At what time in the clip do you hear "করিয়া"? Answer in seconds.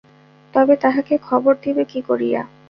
2.01-2.41